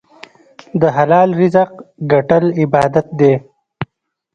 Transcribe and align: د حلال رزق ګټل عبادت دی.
د 0.81 0.83
حلال 0.95 1.29
رزق 1.39 1.71
ګټل 2.11 2.43
عبادت 2.61 3.07
دی. 3.19 3.33